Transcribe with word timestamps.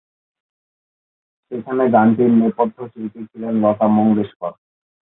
সেখানে 1.51 1.83
গানটির 1.93 2.31
নেপথ্য 2.39 2.77
শিল্পী 2.91 3.21
ছিলেন 3.29 3.53
লতা 3.63 3.87
মঙ্গেশকর। 3.97 4.53